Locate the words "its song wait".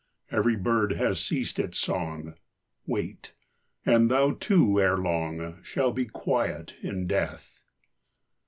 1.59-3.33